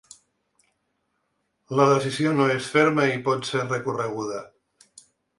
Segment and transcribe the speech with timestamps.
[1.79, 4.41] La decisió no és ferma i pot ser recorreguda.